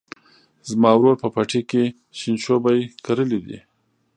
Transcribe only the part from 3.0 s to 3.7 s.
کرلي دي.